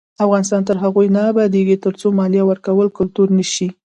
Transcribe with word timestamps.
افغانستان 0.25 0.61
تر 0.69 0.75
هغو 0.83 1.01
نه 1.15 1.21
ابادیږي، 1.31 1.75
ترڅو 1.85 2.07
مالیه 2.19 2.43
ورکول 2.49 2.87
کلتور 2.97 3.27
نشي. 3.37 3.67